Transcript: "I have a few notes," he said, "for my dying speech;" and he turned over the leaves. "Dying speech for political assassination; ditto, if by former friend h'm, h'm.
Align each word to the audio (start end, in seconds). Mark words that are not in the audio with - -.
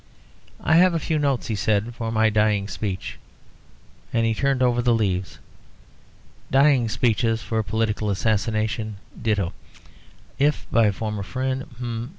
"I 0.63 0.77
have 0.77 0.95
a 0.95 0.99
few 0.99 1.19
notes," 1.19 1.45
he 1.45 1.53
said, 1.55 1.93
"for 1.93 2.11
my 2.11 2.31
dying 2.31 2.67
speech;" 2.67 3.19
and 4.11 4.25
he 4.25 4.33
turned 4.33 4.63
over 4.63 4.81
the 4.81 4.95
leaves. 4.95 5.37
"Dying 6.49 6.89
speech 6.89 7.21
for 7.43 7.61
political 7.61 8.09
assassination; 8.09 8.97
ditto, 9.21 9.53
if 10.39 10.65
by 10.71 10.89
former 10.89 11.21
friend 11.21 11.61
h'm, 11.61 11.75
h'm. 11.77 12.09